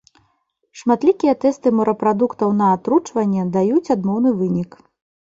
Шматлікія 0.79 1.33
тэсты 1.43 1.67
морапрадуктаў 1.79 2.49
на 2.61 2.69
атручванне 2.77 3.43
даюць 3.57 3.91
адмоўны 3.97 4.29
вынік. 4.41 4.71